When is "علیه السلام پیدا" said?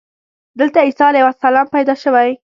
1.09-1.93